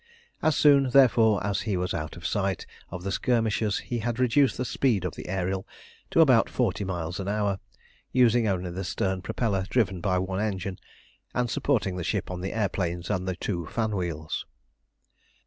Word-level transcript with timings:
As 0.41 0.55
soon, 0.55 0.89
therefore, 0.89 1.45
as 1.45 1.61
he 1.61 1.77
was 1.77 1.93
out 1.93 2.17
of 2.17 2.25
sight 2.25 2.65
of 2.89 3.03
the 3.03 3.11
skirmishers, 3.11 3.77
he 3.77 3.99
had 3.99 4.17
reduced 4.17 4.57
the 4.57 4.65
speed 4.65 5.05
of 5.05 5.13
the 5.13 5.29
Ariel 5.29 5.67
to 6.09 6.21
about 6.21 6.49
forty 6.49 6.83
miles 6.83 7.19
an 7.19 7.27
hour, 7.27 7.59
using 8.11 8.47
only 8.47 8.71
the 8.71 8.83
stern 8.83 9.21
propeller 9.21 9.63
driven 9.69 10.01
by 10.01 10.17
one 10.17 10.39
engine, 10.39 10.79
and 11.35 11.51
supporting 11.51 11.97
the 11.97 12.03
ship 12.03 12.31
on 12.31 12.41
the 12.41 12.51
air 12.51 12.67
planes 12.69 13.11
and 13.11 13.29
two 13.39 13.67
fan 13.67 13.95
wheels. 13.95 14.47